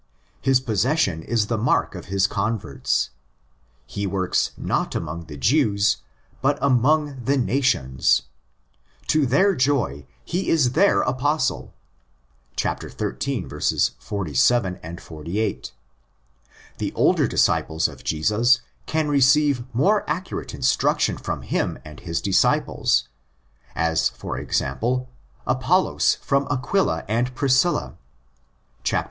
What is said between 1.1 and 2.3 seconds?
is the mark of his